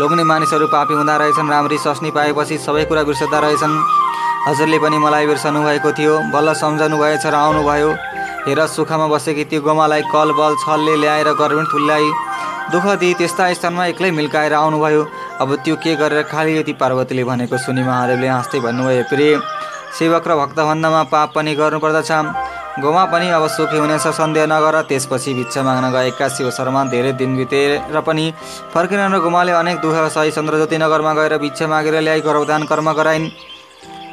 लोग्ने 0.00 0.24
मानिसहरू 0.28 0.66
पापी 0.68 0.94
हुँदा 0.94 1.16
रहेछन् 1.16 1.50
राम्री 1.50 1.78
सस्नी 1.80 2.10
पाएपछि 2.12 2.58
सबै 2.60 2.84
कुरा 2.84 3.02
बिर्सदा 3.08 3.38
रहेछन्। 3.40 3.74
हजुरले 4.46 4.78
पनि 4.84 4.98
मलाई 5.00 5.26
बिर्सनु 5.26 5.62
भएको 5.64 5.92
थियो 5.96 6.14
बल्ल 6.36 6.52
सम्झनु 6.52 6.96
भएछ 7.00 7.26
र 7.26 7.34
आउनुभयो 7.34 7.88
हेर 8.44 8.60
सुखमा 8.76 9.06
बसेकी 9.08 9.44
त्यो 9.48 9.60
गोमालाई 9.64 10.02
कल 10.12 10.28
बल 10.36 10.52
छलले 10.68 10.96
ल्याएर 11.00 11.32
गर्भिण 11.40 11.64
तुल्याई 11.72 12.12
दुःख 12.76 12.86
दिई 13.00 13.14
त्यस्ता 13.16 13.52
स्थानमा 13.56 13.86
एक्लै 13.96 14.10
मिल्काएर 14.20 14.52
आउनुभयो। 14.52 15.02
अब 15.40 15.48
त्यो 15.64 15.76
के 15.80 15.96
गरेर 15.96 16.22
खालि 16.28 16.58
यति 16.58 16.72
पार्वतीले 16.76 17.24
भनेको 17.24 17.56
सुनि 17.56 17.82
महादेवले 17.88 18.28
हाँस्दै 18.28 18.60
भन्नुभयो 18.68 19.02
प्रिय 19.08 19.32
सेवक 19.96 20.28
र 20.28 20.36
भक्तभन्दामा 20.44 21.02
पाप 21.08 21.28
पनि 21.34 21.54
गर्नुपर्दछ। 21.56 22.12
गोमा 22.80 23.04
पनि 23.12 23.28
अब 23.30 23.46
सुखी 23.48 23.78
हुनेछ 23.78 24.06
सन्देह 24.16 24.46
नगर 24.46 24.80
त्यसपछि 24.88 25.34
भिक्षा 25.34 25.62
माग्न 25.62 25.90
गएका 25.92 26.28
शिव 26.28 26.50
शर्मा 26.50 26.84
धेरै 26.92 27.12
दिन 27.20 27.36
बितेर 27.36 28.00
पनि 28.06 28.24
फर्किन 28.74 29.18
गोमाले 29.20 29.52
अनेक 29.54 29.76
दुःख 29.80 29.96
सही 30.16 30.30
चन्द्रज्योति 30.32 30.78
नगरमा 30.78 31.12
गएर 31.14 31.36
भिक्षा 31.38 31.66
मागेर 31.66 32.00
ल्याई 32.00 32.20
गरौदान 32.20 32.62
कर्म 32.70 32.92
गराइन्। 32.92 33.28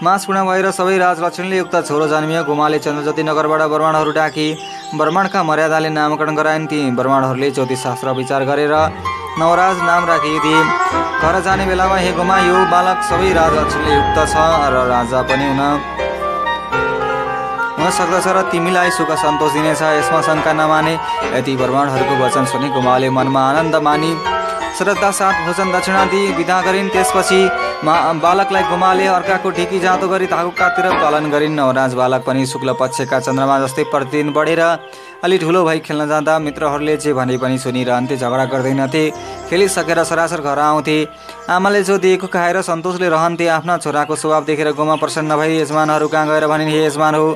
मास 0.03 0.25
पूर्ण 0.25 0.43
भएर 0.45 0.69
सबै 0.71 0.97
राजलक्ष्मीले 0.97 1.57
युक्त 1.57 1.75
छोरो 1.87 2.07
जन्मियो। 2.07 2.43
गोमाले 2.43 2.79
चन्द्रज्योति 2.79 3.23
नगरबाट 3.23 3.61
ब्रह्माणहरू 3.71 4.11
डाकी 4.13 4.47
ब्रह्माणका 4.95 5.43
मर्यादाले 5.43 5.89
नामकरण 5.89 6.35
गराइन्। 6.35 6.67
ती 6.67 6.79
ब्रह्माणहरूले 6.99 7.49
ज्योतिषशास्त्र 7.51 8.11
विचार 8.19 8.43
गरेर 8.49 8.75
नवराज 9.39 9.77
नाम 9.89 10.05
राखेकी 10.05 10.39
थिए 10.43 10.61
घर 11.21 11.39
जाने 11.45 11.65
बेलामा 11.65 11.97
हे 11.97 12.11
गोमा 12.13 12.37
यो 12.41 12.57
बालक 12.73 12.99
सबै 13.09 13.31
राजलक्ष्मीले 13.39 13.95
युक्त 13.95 14.17
छ 14.33 14.35
र 14.73 14.85
राजा 14.93 15.21
पनि 15.29 15.47
हुन 15.49 16.06
हुन 17.77 17.89
सक्दछ 17.93 18.27
र 18.33 18.41
तिमीलाई 18.49 18.89
सुख 18.89 19.11
सन्तोष 19.21 19.51
दिनेछ। 19.53 19.81
यसमा 19.81 20.21
शङ्का 20.27 20.53
नमाने। 20.53 20.93
यति 21.37 21.53
ब्रह्माण्डहरूको 21.55 22.15
वचन 22.23 22.45
सुनि 22.49 22.69
गुमाले 22.73 23.09
मनमा 23.13 23.41
आनन्द 23.49 23.75
मानी। 23.85 24.11
श्रद्धा 24.77 25.09
साथ 25.11 25.33
भोजन 25.45 25.71
दक्षिणा 25.73 26.03
दिई 26.05 26.31
विदा 26.37 26.61
गरिन्। 26.61 26.89
त्यसपछि 26.89 27.39
मा 27.83 27.93
बालकलाई 28.21 28.63
गुमाले 28.69 29.05
अर्काको 29.09 29.49
ढिकी 29.49 29.79
जाँतो 29.79 30.07
गरी 30.07 30.27
ताकुकातिर 30.27 30.85
पालन 31.01 31.29
गरिन्। 31.31 31.55
नवराज 31.55 31.93
बालक 31.93 32.21
पनि 32.21 32.45
शुक्ल 32.45 32.73
पक्षका 32.77 33.19
चन्द्रमा 33.19 33.57
जस्तै 33.59 33.83
प्रतिदिन 33.89 34.29
बढेर 34.33 34.61
अलि 35.25 35.37
ठुलो 35.37 35.63
भई 35.65 35.79
खेल्न 35.81 36.07
जाँदा 36.07 36.37
मित्रहरूले 36.39 36.97
जे 36.97 37.13
भने 37.13 37.37
पनि 37.37 37.57
सुनिरहन्थे 37.57 38.17
झगडा 38.17 38.45
गर्दैनथे। 38.45 39.03
खेलिसकेर 39.49 40.03
सरासर 40.03 40.41
घर 40.41 40.59
आउँथे। 40.59 40.97
आमाले 41.49 41.81
जो 41.83 41.97
दिएको 41.97 42.27
खाएर 42.27 42.61
सन्तोषले 42.61 43.09
रहन्थे 43.09 43.47
आफ्ना 43.49 43.77
छोराको 43.81 44.15
स्वभाव 44.15 44.45
देखेर 44.45 44.71
गोमा 44.77 44.95
प्रसन्न 45.01 45.37
भई 45.37 45.57
यजमानहरू 45.57 46.07
कहाँ 46.07 46.27
गएर 46.27 46.47
भनिन् 46.47 46.69
हे 46.69 46.85
यजमान 46.85 47.15
हो? 47.15 47.33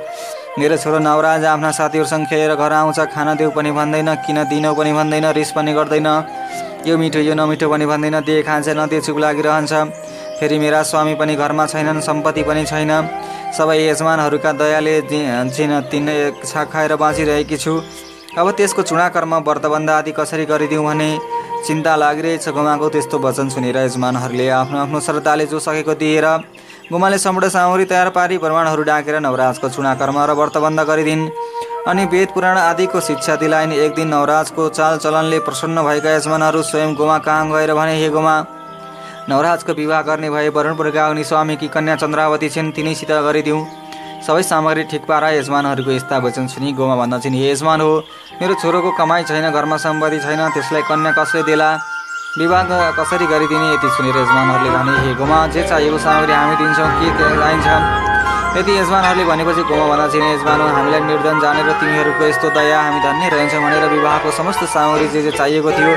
मेरो 0.60 0.78
छोरो 0.78 1.00
नवराज 1.00 1.46
आफ्ना 1.48 1.72
साथीहरूसँग 1.72 2.26
खेलेर 2.30 2.54
घर 2.54 2.74
आउँछ 2.74 3.00
खाना 3.10 3.34
देऊ 3.34 3.50
पनि 3.50 3.72
भन्दैन 3.72 4.14
किन 4.22 4.44
दिनौ 4.46 4.74
पनि 4.76 4.94
भन्दैन 4.94 5.26
रिस 5.34 5.52
पनि 5.58 5.74
गर्दैन। 5.74 6.08
यो 6.88 6.98
मिठो 6.98 7.20
यो 7.20 7.34
नमिठो 7.36 7.68
पनि 7.70 7.86
भन्दैन। 7.86 8.18
दिए 8.26 8.42
खान्छ 8.42 8.68
न 8.70 8.86
त्यो 8.90 9.00
चुप 9.06 9.18
लागिरहन्छ 9.22 9.74
फेरि 10.40 10.58
मेरा 10.58 10.82
स्वामी 10.84 11.14
पनि 11.16 11.36
घरमा 11.36 11.66
छैनन् 11.70 12.02
सम्पत्ति 12.02 12.44
पनि 12.44 12.64
छैन। 12.66 12.92
सबै 13.54 13.78
यजमानहरूका 13.86 14.52
दयाले 14.58 14.96
जिन 15.54 15.72
तिनै 15.92 16.18
खाएर 16.48 16.96
बाँचिरहेकी 16.98 17.58
छु। 17.58 17.74
अब 18.34 18.48
त्यसको 18.58 18.82
चुनाकर्म 18.82 19.34
व्रतबन्ध 19.46 19.90
आदि 19.92 20.12
कसरी 20.18 20.46
गरिदिउँ 20.50 20.86
भने? 20.86 21.10
चिन्ता 21.62 21.94
लागिरहेछ 21.96 22.50
गुमाको 22.50 22.88
त्यस्तो 22.90 23.18
वचन 23.20 23.50
सुनेर 23.54 23.78
यजमानहरूले 23.78 24.48
आफ्नो 24.50 24.78
आफ्नो 24.82 25.00
श्रद्धाले 25.00 25.46
जो 25.46 25.60
सकेको 25.60 25.94
दिएर 25.94 26.26
गुमाले 26.90 27.18
सम्पूर्ण 27.18 27.50
सामग्री 27.50 27.86
तयार 27.86 28.10
पारी 28.10 28.38
प्रमाणहरू 28.42 28.84
डाकेर 28.84 29.16
नवराजको 29.22 29.70
चुनाकर्म 29.70 30.18
र 30.18 30.32
व्रतबन्ध 30.34 30.80
गरिदिन्। 30.90 31.30
अनि 31.88 32.04
वेद 32.06 32.30
पुराण 32.30 32.58
आदिको 32.58 33.00
शिक्षा 33.02 33.36
दिलाइन्। 33.42 33.72
एक 33.74 33.94
दिन 33.96 34.08
नवराजको 34.08 34.68
चालचलनले 34.70 35.40
प्रसन्न 35.40 35.82
भएका 35.82 36.10
यजमानहरू 36.12 36.62
स्वयं 36.62 36.94
गोमा 36.94 37.18
कहाँ 37.18 37.50
गएर 37.52 37.74
भने 37.74 37.96
हे 37.98 38.10
गोमा 38.10 38.36
नवराजको 39.30 39.74
विवाह 39.74 40.02
गर्ने 40.02 40.30
भए 40.30 40.50
वरुणपुरका 40.50 41.06
अग्नि 41.06 41.24
स्वामीकी 41.24 41.68
कन्या 41.68 41.96
चन्द्रावती 41.96 42.50
छिन् 42.50 42.72
तिनीसित 42.72 43.12
गरिदिउँ। 43.26 43.66
सबै 44.22 44.44
सामग्री 44.44 44.84
ठिक 44.94 45.06
पारा 45.10 45.30
यजमानहरूको 45.42 45.92
यस्ता 45.92 46.18
वचन 46.22 46.48
सुनि 46.54 46.72
गोमा 46.78 46.96
भन्दछन् 47.02 47.34
हे 47.34 47.50
यजमान 47.50 47.82
हो 47.82 47.98
मेरो 48.42 48.54
छोरोको 48.62 48.92
कमाइ 49.02 49.24
छैन 49.26 49.50
घरमा 49.50 49.78
सम्पत्ति 49.82 50.20
छैन 50.22 50.42
त्यसलाई 50.54 50.82
कन्या 50.86 51.12
कसले 51.18 51.44
देला? 51.50 51.70
विवाह 52.38 52.64
कसरी 52.94 53.26
गरिदिने? 53.26 53.74
यति 53.74 53.90
सुनेर 53.98 54.22
यजमानहरूले 54.22 54.70
भने 54.78 54.94
हे 55.02 55.18
गोमा 55.18 55.46
जे 55.50 55.68
चाहिएको 55.68 55.98
सामग्री 55.98 56.34
हामी 56.34 56.56
दिन्छौँ 56.62 56.90
के 57.02 57.10
चाहिन्छ 57.18 58.11
यति 58.52 58.72
यजमानहरूले 58.72 59.24
भनेपछि 59.26 59.64
गोमा 59.64 59.86
भन्दछन् 59.88 60.28
यजमान 60.28 60.62
हो 60.62 60.68
हामीलाई 60.76 61.02
निर्धन 61.08 61.40
जानेर 61.40 61.68
तिमीहरूको 61.80 62.24
यस्तो 62.28 62.48
दया 62.52 62.80
हामी 62.84 63.00
धन्य 63.00 63.30
रहन्छौँ 63.32 63.62
भनेर 63.64 63.86
विवाहको 63.90 64.32
समस्त 64.38 64.64
सामग्री 64.74 65.08
जे 65.08 65.22
जे 65.24 65.32
चाहिएको 65.32 65.72
थियो। 65.72 65.94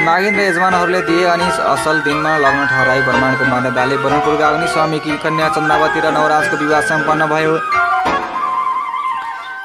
मागिन 0.00 0.32
र 0.32 0.40
यजमानहरूले 0.40 1.00
दिए 1.04 1.24
अनि 1.28 1.46
असल 1.72 2.00
दिनमा 2.00 2.32
लग्न 2.44 2.62
ठहराई 2.72 3.00
ब्रह्माण्डको 3.04 3.44
मर्यादाले 3.44 3.96
ब्रह्मपुरका 4.04 4.48
अग्नि 4.48 4.66
स्वामीकी 4.72 5.16
कन्या 5.20 5.48
चन्द्रावती 5.52 6.00
र 6.00 6.06
नवराजको 6.16 6.56
विवाह 6.64 6.80
सम्पन्न 6.88 7.26
भयो। 7.28 7.52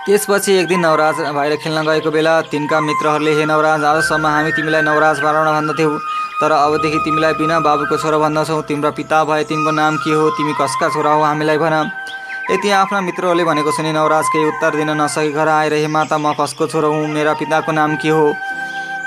त्यसपछि 0.05 0.51
एक 0.59 0.67
दिन 0.67 0.79
नवराज 0.83 1.15
बाहिर 1.31 1.55
खेल्न 1.63 1.79
गएको 1.87 2.11
बेला 2.11 2.33
तिनका 2.51 2.77
मित्रहरूले 2.81 3.31
हे 3.39 3.45
नवराज 3.47 3.83
आजसम्म 3.87 4.27
हामी 4.27 4.51
तिमीलाई 4.51 4.83
नवराज 4.83 5.23
बनाउन 5.23 5.47
भन्दथ्यौँ 5.55 5.95
तर 6.41 6.51
अबदेखि 6.51 6.99
तिमीलाई 7.07 7.33
बिना 7.39 7.59
बाबुको 7.63 7.97
छोरो 7.97 8.19
भन्दछौँ। 8.19 8.61
तिम्रो 8.67 8.91
पिता 8.99 9.23
भए 9.23 9.43
तिनको 9.47 9.71
नाम 9.79 9.95
के 10.03 10.11
हो? 10.11 10.29
तिमी 10.37 10.53
कसका 10.59 10.89
छोरा 10.91 11.11
हो 11.15 11.23
हामीलाई 11.23 11.57
भन। 11.57 11.75
यति 12.49 12.69
आफ्ना 12.71 12.99
मित्रहरूले 13.01 13.43
भनेको 13.43 13.71
सुनि 13.71 13.91
नवराज 13.91 14.27
केही 14.31 14.45
उत्तर 14.47 14.75
दिन 14.75 14.89
नसकी 14.95 15.31
घर 15.31 15.47
आएर 15.47 15.73
हे 15.73 15.87
माता 15.87 16.17
म 16.17 16.31
कसको 16.39 16.67
छोरो 16.67 16.91
हुँ 16.93 17.07
मेरा 17.07 17.33
पिताको 17.35 17.71
नाम 17.71 17.95
के 17.99 18.09
हो? 18.09 18.23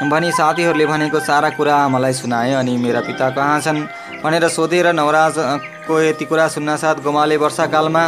भनी 0.04 0.32
साथीहरूले 0.32 0.86
भनेको 0.86 1.20
सारा 1.20 1.48
कुरा 1.56 1.76
मलाई 1.88 2.12
सुनाए 2.12 2.52
अनि 2.54 2.76
मेरा 2.76 3.00
पिता 3.00 3.30
कहाँ 3.30 3.60
छन् 3.60 3.80
भनेर 4.24 4.48
सोधेर 4.50 4.92
नवराजको 4.92 6.00
यति 6.00 6.24
कुरा 6.24 6.48
सुन्नासाथ 6.52 7.00
गोमाले 7.00 7.36
वर्षाकालमा 7.40 8.04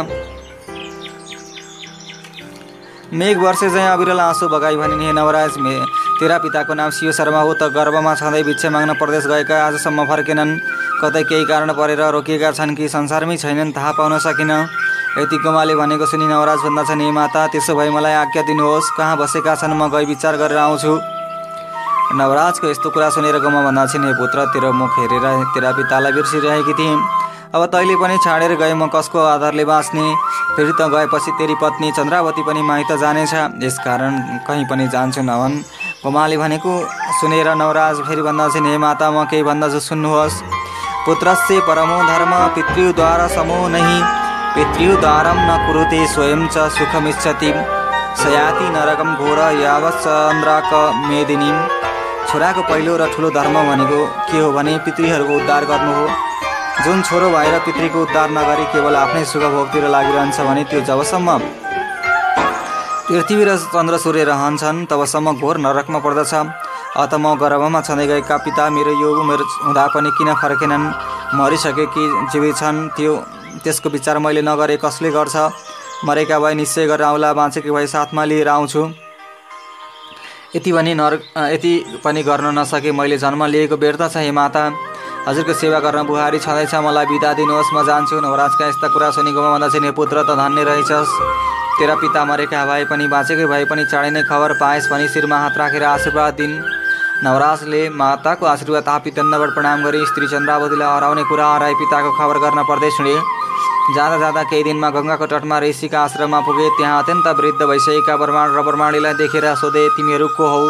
मेघ 3.13 3.37
वर्षे 3.37 3.69
चाहिँ 3.69 3.89
अविरल 3.89 4.19
आँसु 4.19 4.49
बगाई 4.49 4.75
हे 5.01 5.11
नवराज 5.13 5.57
मे 5.57 5.75
तेरा 6.19 6.37
पिताको 6.45 6.73
नाम 6.73 6.89
शिव 6.93 7.11
शर्मा 7.11 7.41
हो 7.41 7.53
त 7.53 7.73
गर्भमा 7.73 8.13
छँदै 8.21 8.43
भिक्षा 8.43 8.69
माग्न 8.69 8.93
प्रदेश 9.01 9.25
गएका 9.27 9.65
आजसम्म 9.65 10.05
फर्केनन्। 10.05 10.57
कतै 11.01 11.23
केही 11.25 11.45
कारण 11.45 11.73
परेर 11.73 12.01
रोकिएका 12.13 12.51
छन् 12.53 12.75
कि 12.77 12.87
संसारमै 12.87 13.37
छैनन् 13.37 13.73
थाहा 13.73 13.91
पाउन 13.97 14.17
सकिन। 14.19 14.51
यति 15.13 15.37
गोमाले 15.37 15.73
भनेको 15.75 16.05
सुनि 16.09 16.25
नवराज 16.25 16.59
भन्दछन् 16.65 17.01
हे 17.01 17.09
माता 17.13 17.41
त्यसो 17.53 17.73
भए 17.77 17.89
मलाई 17.93 18.13
आज्ञा 18.13 18.41
दिनुहोस् 18.49 18.89
कहाँ 18.97 19.17
बसेका 19.17 19.53
छन् 19.61 19.77
म 19.77 19.85
गई 19.93 20.05
विचार 20.09 20.37
गरेर 20.41 20.57
आउँछु 20.57 20.93
नवराजको 22.17 22.65
यस्तो 22.69 22.89
कुरा 22.89 23.09
सुनेर 23.13 23.37
गोमा 23.37 23.61
भन्दछन् 23.61 24.05
हे 24.05 24.13
पुत्र 24.17 24.45
तेरो 24.53 24.71
मुख 24.73 24.97
हेरेर 24.99 25.25
तेरा 25.53 25.71
पितालाई 25.77 26.11
बिर्सिरहेकी 26.17 26.73
थिएँ 26.73 26.97
अब 27.53 27.65
तैँले 27.69 27.95
पनि 28.01 28.17
छाडेर 28.25 28.55
गए 28.57 28.73
म 28.73 28.89
कसको 28.89 29.19
आधारले 29.37 29.65
बाँच्ने? 29.69 30.05
फेरि 30.57 30.73
त 30.73 30.89
गएपछि 30.89 31.31
तेरी 31.37 31.55
पत्नी 31.61 31.91
चन्द्रावती 31.93 32.41
पनि 32.49 32.61
माइत 32.65 32.91
जानेछ। 32.97 33.33
यसकारण 33.61 34.17
कहीँ 34.49 34.65
पनि 34.65 34.87
जान्छु 34.89 35.21
नभन् 35.21 35.61
गोमाले 36.01 36.37
भनेको 36.41 36.73
सुनेर 37.21 37.53
नवराज 37.61 38.01
फेरि 38.09 38.21
भन्दछन् 38.25 38.65
हे 38.65 38.77
माता 38.81 39.11
म 39.13 39.29
केही 39.29 39.43
भन्दछु 39.45 39.79
सुन्नुहोस्। 39.93 40.41
पुत्रस्य 41.05 41.59
परमो 41.69 42.01
धर्म 42.09 42.33
पितृद्वारा 42.57 43.27
समो 43.37 43.61
नहि 43.69 44.22
पितृद्वारं 44.55 45.39
न 45.47 45.51
कुरुते 45.65 45.99
स्वयं 46.07 46.41
च 46.47 46.69
सुखमिच्छति। 46.73 47.51
सयाति 48.21 48.65
नरकं 48.73 49.09
घोर 49.15 49.39
यावत् 49.59 50.03
चन्द्राक 50.03 50.71
मेदिनीं 51.09 51.55
छोराको 52.27 52.61
पहिलो 52.69 52.93
र 52.97 53.07
ठुलो 53.13 53.29
धर्म 53.37 53.55
भनेको 53.69 53.99
के 54.29 54.39
हो 54.39 54.51
भने 54.53 54.77
पितृहरूको 54.85 55.33
उद्धार 55.37 55.65
गर्नु 55.71 55.91
हो। 55.97 56.05
जुन 56.83 57.01
छोरो 57.01 57.29
भएर 57.29 57.55
पितृको 57.65 58.01
उद्धार 58.01 58.29
नगरी 58.37 58.65
केवल 58.73 58.95
आफ्नै 58.95 59.23
सुखभोगतिर 59.31 59.87
लागिरहन्छ 59.95 60.37
भने 60.47 60.63
त्यो 60.69 60.81
जबसम्म 60.89 61.37
पृथ्वी 63.09 63.43
र 63.43 63.57
चन्द्र 63.73 63.97
सूर्य 64.05 64.23
रहन्छन् 64.31 64.85
तबसम्म 64.91 65.33
घोर 65.41 65.57
नरकमा 65.65 65.99
पर्दछ। 66.05 66.33
अत 67.01 67.13
म 67.17 67.35
गर्भमा 67.41 67.81
छँदै 67.81 68.05
गएका 68.07 68.37
पिता 68.45 68.69
मेरो 68.69 68.91
यो 69.01 69.09
उमेर 69.21 69.41
हुँदा 69.65 69.85
पनि 69.93 70.09
किन 70.17 70.29
फर्केनन्? 70.41 70.85
मरिसके 71.37 71.85
कि 71.93 72.03
जीवित 72.31 72.55
छन्? 72.57 72.77
त्यो 72.95 73.13
त्यसको 73.61 73.89
विचार 73.89 74.17
मैले 74.17 74.41
नगरे 74.41 74.77
कसले 74.81 75.09
गर्छ? 75.11 75.35
मरेका 76.05 76.39
भए 76.39 76.53
निश्चय 76.53 76.85
गरेर 76.87 77.05
आउला 77.05 77.33
बाँचेको 77.33 77.73
भए 77.73 77.87
साथमा 77.87 78.23
लिएर 78.25 78.47
आउँछु। 78.49 78.81
यति 80.55 80.71
पनि 80.71 80.93
नर 80.93 81.13
यति 81.53 81.73
पनि 82.03 82.23
गर्न 82.23 82.59
नसके 82.59 82.91
मैले 82.91 83.17
जन्म 83.17 83.45
लिएको 83.45 83.75
व्यर्थ 83.77 84.01
छ 84.13 84.17
हे 84.17 84.31
माता। 84.31 84.63
हजुरको 85.27 85.53
सेवा 85.53 85.79
गर्न 85.79 86.03
बुहारी 86.03 86.39
छँदैछ 86.39 86.75
मलाई 86.75 87.05
बिदा 87.07 87.31
दिनुहोस् 87.33 87.73
म 87.73 87.85
जान्छु। 87.87 88.19
नवराजका 88.19 88.67
यस्ता 88.67 88.87
कुरा 88.93 89.09
सुनेकोमा 89.15 89.49
भन्दा 89.53 89.67
चाहिँ 89.71 89.91
पुत्र 89.95 90.23
त 90.27 90.35
धन्य 90.35 90.63
रहेछस्। 90.63 91.11
तेरा 91.79 91.95
पिता 91.95 92.21
मरेका 92.25 92.59
भए 92.65 92.83
पनि 92.85 93.07
बाँचेकै 93.07 93.45
भए 93.47 93.65
पनि 93.65 93.83
चाँडै 93.87 94.09
नै 94.11 94.21
खबर 94.29 94.51
पाएस् 94.59 94.89
भनी 94.91 95.07
शिरमा 95.09 95.37
हात 95.39 95.57
राखेर 95.57 95.83
आशीर्वाद 95.83 96.33
दिन्। 96.37 96.53
नवराजले 97.21 97.81
माताको 97.93 98.45
आशीर्वाद 98.45 98.87
आपी 98.89 99.11
दण्डबाट 99.13 99.49
प्रणाम 99.53 99.83
गरी 99.85 99.99
स्त्री 100.05 100.27
चन्द्रावतीलाई 100.27 100.89
हराउने 100.89 101.23
कुरा 101.29 101.47
हराई 101.53 101.73
पिताको 101.79 102.11
खबर 102.17 102.37
गर्न 102.43 102.63
पर्दै 102.69 102.89
सुने 102.97 103.13
जाँदा 103.95 104.17
जाँदा 104.17 104.43
केही 104.49 104.63
दिनमा 104.63 104.89
गङ्गाको 104.95 105.25
तटमा 105.33 105.59
ऋषिका 105.63 105.99
आश्रममा 106.03 106.39
पुगे 106.47 106.67
त्यहाँ 106.77 106.97
अत्यन्त 107.03 107.27
वृद्ध 107.39 107.61
भइसकेका 107.69 108.15
ब्रह्माण 108.17 108.47
र 108.57 108.61
ब्रह्माणीलाई 108.67 109.13
देखेर 109.21 109.45
सोधे 109.61 109.83
तिमीहरू 109.95 110.27
को 110.37 110.47
हौ? 110.53 110.63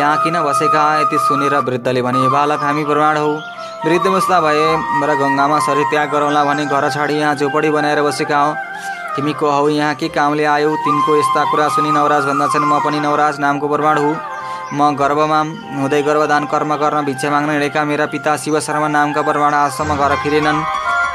यहाँ 0.00 0.16
किन 0.24 0.40
बसेका? 0.42 0.82
यति 1.00 1.18
सुनेर 1.28 1.54
वृद्धले 1.68 2.02
भने 2.02 2.28
बालक 2.34 2.60
हामी 2.66 2.84
ब्रह्माण 2.90 3.16
हौ। 3.22 3.30
वृद्ध 3.84 4.06
बस्दा 4.06 4.40
भए 4.40 4.66
र 5.06 5.14
गङ्गामा 5.22 5.58
शरीर 5.68 5.86
त्याग 5.92 6.10
गरौँला 6.12 6.44
भने 6.44 6.66
घर 6.66 6.88
छाडी 6.90 7.14
यहाँ 7.20 7.34
झोपडी 7.36 7.70
बनाएर 7.70 8.02
बसेका 8.02 8.40
हौ। 8.42 8.52
तिमी 9.16 9.32
को 9.40 9.50
हौ? 9.50 9.68
यहाँ 9.68 9.94
के 9.94 10.08
कामले 10.08 10.44
आयौ? 10.56 10.74
तिनको 10.84 11.16
यस्ता 11.16 11.44
कुरा 11.50 11.68
सुनि 11.76 11.90
नवराज 11.92 12.24
भन्दछन् 12.28 12.68
म 12.68 12.80
पनि 12.84 13.00
नवराज 13.00 13.40
नामको 13.40 13.68
ब्रह्माण 13.68 13.98
हुँ। 14.04 14.31
म 14.72 14.96
गर्भमा 14.96 15.40
हुँदै 15.80 16.00
गर्भदान 16.02 16.44
कर्म 16.48 16.70
गर्न 16.80 17.04
भिक्षा 17.04 17.28
माग्न 17.30 17.50
हिँडेका 17.52 17.80
मेरा 17.84 18.06
पिता 18.12 18.36
शिव 18.42 18.54
शर्मा 18.66 18.88
नामका 18.88 19.22
ब्रह्माण 19.22 19.54
आश्रममा 19.54 19.94
घर 20.00 20.12
फिरेनन् 20.22 20.60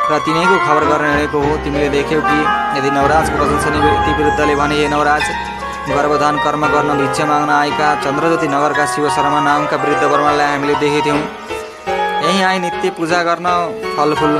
र 0.10 0.20
तिनैको 0.26 0.58
खबर 0.66 0.84
गर्न 0.92 1.06
हिँडेको 1.10 1.40
हो। 1.42 1.56
तिमीले 1.66 1.90
देख्यौ 1.98 2.22
कि 2.22 2.38
यदि 2.78 2.90
नवराजको 2.98 3.38
वचन 3.42 3.58
सुनि 3.64 3.80
ती 4.06 4.12
विरुद्धले 4.18 4.56
भने 4.62 4.76
हे 4.78 4.88
नवराज 4.94 5.26
गर्भधान 5.90 6.36
कर्म 6.46 6.64
गर्न 6.76 6.90
भिक्षा 7.02 7.26
माग्न 7.26 7.50
आएका 7.58 7.88
चन्द्रज्योति 8.06 8.48
नगरका 8.54 8.86
शिव 8.94 9.10
शर्मा 9.18 9.40
नामका 9.50 9.78
वृद्ध 9.82 10.04
ब्रह्मालाई 10.06 10.48
हामीले 10.54 10.76
देखेथ्यौँ 10.84 11.20
यहीँ 12.26 12.44
आए 12.50 12.58
नित्य 12.62 12.90
पूजा 12.98 13.24
गर्न 13.26 13.48
फलफुल 13.98 14.34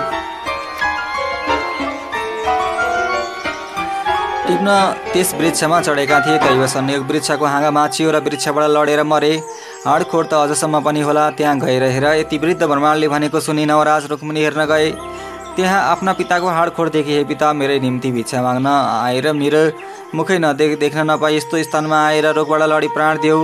टिप्न 4.48 4.74
त्यस 5.14 5.34
वृक्षमा 5.36 5.80
चढेका 5.82 6.20
थिए 6.26 6.38
दैव 6.40 6.66
संयोग 6.68 7.02
वृक्षको 7.08 7.46
हाँगा 7.46 7.72
माचियो 7.72 8.12
र 8.12 8.20
वृक्षबाट 8.24 8.64
लडेर 8.72 9.04
मरे। 9.04 9.34
हाडखोड 9.86 10.26
त 10.26 10.34
अझसम्म 10.34 10.80
पनि 10.82 11.02
होला 11.04 11.30
त्यहाँ 11.36 11.58
गएर 11.60 11.84
हेर। 11.84 12.06
यति 12.20 12.38
वृद्ध 12.38 12.64
ब्रह्माणले 12.64 13.08
भनेको 13.08 13.40
सुनि 13.40 13.66
नवराज 13.66 14.06
रुक्मिनी 14.12 14.44
हेर्न 14.44 14.66
गए। 14.66 14.90
त्यहाँ 15.56 15.82
आफ्ना 15.92 16.14
पिताको 16.14 16.48
हाडखोड 16.48 16.92
देखे 16.92 17.12
हे 17.12 17.24
पिता 17.28 17.52
मेरै 17.60 17.80
निम्ति 17.80 18.12
भिक्षा 18.12 18.42
माग्न 18.42 18.68
आएर 19.04 19.32
मेरो। 19.34 19.64
मुखै 20.16 20.38
नदेख 20.40 20.80
देख्न 20.80 21.04
नपाए 21.12 21.36
यस्तो 21.36 21.64
स्थानमा 21.64 22.00
आएर 22.08 22.26
रोगबाट 22.32 22.62
लडी 22.72 22.88
प्राण 22.96 23.18
देऊ। 23.20 23.42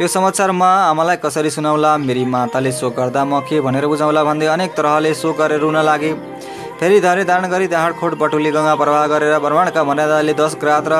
यो 0.00 0.06
समाचार 0.06 0.50
म 0.52 0.62
आमालाई 0.62 1.16
कसरी 1.18 1.50
सुनाउला? 1.50 1.96
मेरी 1.98 2.24
माताले 2.30 2.72
शोक 2.72 2.94
गर्दा 2.94 3.24
म 3.24 3.40
के 3.42 3.60
भनेर 3.60 3.86
बुझाउला 3.90 4.22
भन्दै 4.22 4.46
अनेक 4.54 4.70
तरहले 4.76 5.14
शोक 5.14 5.34
गरेर 5.34 5.60
रुन 5.60 5.82
लागे। 5.82 6.12
फेरि 6.84 7.00
धरे 7.00 7.22
धारण 7.24 7.48
गरी 7.48 7.66
खोट 7.98 8.14
बटुली 8.20 8.50
गङ्गा 8.52 8.74
प्रवाह 8.76 9.06
गरेर 9.08 9.38
ब्रह्माण्डका 9.40 9.84
मर्यादाले 9.84 10.32
दस 10.36 10.56
ग्रात 10.60 10.88
र। 10.92 10.96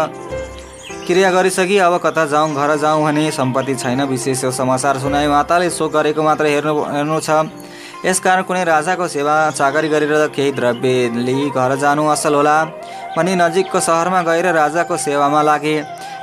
क्रिया 1.05 1.31
गरिसकी 1.31 1.77
अब 1.79 1.97
कता 2.01 2.25
जाउँ 2.27 2.55
घर 2.57 2.75
जाउँ 2.81 3.03
भने 3.05 3.31
सम्पत्ति 3.31 3.75
छैन 3.75 4.03
विशेष 4.09 4.45
समाचार 4.57 4.99
सुनाए 4.99 5.29
माताले 5.29 5.69
शोक 5.71 5.93
गरेको 5.93 6.23
मात्र 6.25 6.47
हेर्नु 6.47 6.75
हेर्नु 6.89 7.21
छ। 7.21 7.29
यसकारण 8.07 8.43
कुनै 8.49 8.65
राजाको 8.65 9.09
सेवा 9.09 9.35
चाकरी 9.51 9.89
गरेर 9.89 10.27
केही 10.33 10.53
द्रव्य 10.57 11.21
लिई 11.21 11.51
घर 11.53 11.77
जानु 11.77 12.07
असल 12.17 12.35
होला। 12.35 12.57
भने 13.17 13.35
नजिकको 13.37 13.81
सहरमा 13.81 14.23
गएर 14.25 14.49
राजाको 14.57 14.97
सेवामा 14.97 15.43
लागे। 15.43 15.77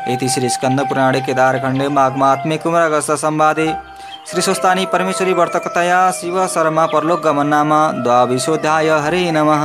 यति 0.10 0.30
श्री 0.34 0.50
स्कन्द 0.50 0.82
पुराणे 0.90 1.22
केदारखण्डे 1.22 1.88
माघमा 1.94 2.32
आत्मिक 2.32 2.62
कुमरागस्त 2.64 3.12
सम्वादे 3.22 3.68
श्रीस्वस्तानी 4.30 4.86
परमेश्वरी 4.86 5.34
वर्तकतया 5.34 6.12
शिव 6.12 6.48
शर्मा 6.48 6.86
परलोकगमन 6.86 7.48
नाम 7.48 7.70
द्वाविशोध्याय, 8.04 8.90
हरे 8.90 9.32
नमः। 9.32 9.64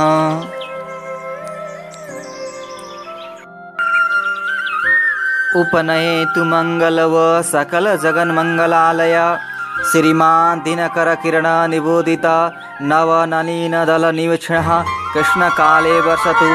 उपनये 5.61 6.25
तु 6.25 6.43
मङ्गलव 6.43 7.41
सकलजगन्मङ्गलालय 7.41 9.37
श्रीमान् 9.91 10.61
दिनकरकिरणनिबोधित 10.61 12.25
नवनलीनदलनिवीक्षणः 12.81 14.69
कृष्णकाले 15.13 16.01
वर्षतु, 16.01 16.49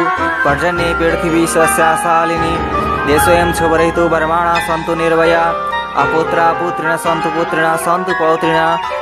पर्जन्ये 0.44 0.94
पृथिवी 0.94 1.46
सस्याशालिनी 1.46 2.54
देशोऽयं 3.06 3.52
शुभरहितो 3.52 4.08
वर्माणा 4.08 4.58
सन्तु 4.58 4.94
निर्वया। 4.94 5.71
अपुत्रा, 5.96 6.52
पुत्रिण 6.52 6.96
सन्तु 6.96 7.28
पुत्रिण 7.28 7.76
सन्तु, 7.76 8.12
पौत्रिण, 8.12 8.54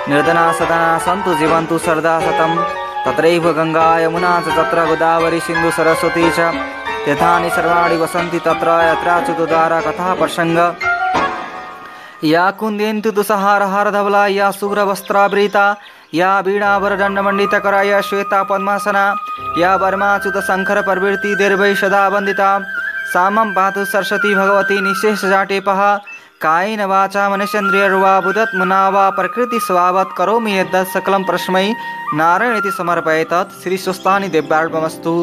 निर्धना 0.08 0.52
सदना 0.52 0.98
सन्तु, 0.98 1.34
जीवन्तु, 1.34 1.78
सरदा 1.78 2.20
शतं 2.20 2.56
तत्रैव 3.06 3.52
गङ्गा, 3.52 3.98
यमुना 3.98 4.40
च, 4.40 4.44
तत्र 4.44 4.86
गोदावरी, 4.86 5.40
सिन्धु, 5.40 5.70
सरस्वती 5.70 6.30
च। 6.30 6.52
सर्वाणि 7.50 7.96
वसन्ति 7.96 8.38
तत्र 8.38 8.66
कथा 9.80 10.14
प्रसङ्ग। 10.14 10.74
या 12.24 12.50
कुन्देन्तु 12.50 13.10
तुषहारहार 13.10 13.90
धवला 13.90 14.26
या 14.26 14.50
शुभ्रवस्त्रावृता 14.50 15.76
या 16.14 16.40
वीणावरदण्डमण्डितकरा 16.40 17.82
या 17.82 18.00
श्वेता 18.00 18.42
पद्मासना, 18.42 19.14
या 19.58 19.76
वर्माच्युत 19.76 20.36
शङ्कर 20.36 20.82
प्रवृत्ति 20.82 21.34
दीर्घै 21.34 21.74
सदा 21.74 22.08
वन्दिता। 22.08 22.60
सामं 23.14 23.52
पातु 23.52 23.84
सरस्वती 23.84 24.34
भगवती 24.34 24.80
निशेष 24.80 25.24
जाटेपः 26.39 26.41
कायेन 26.41 26.81
वाचा 26.91 27.29
मनुष्यन्द्रियर्वा 27.29 28.19
बुधत्मना 28.21 28.89
वा 28.89 29.09
प्रकृतिस्वभावत् 29.17 30.17
करोमि 30.17 30.57
यद् 30.59 30.75
सकलं 30.93 31.23
प्रश्मै 31.23 31.65
नारायण 32.13 32.57
इति 32.57 32.71
समर्पये 32.71 33.23
तत् 33.31 33.55
श्रीस्वस्थानि 33.63 34.27
दिव्यार्पमस्तु 34.35 35.13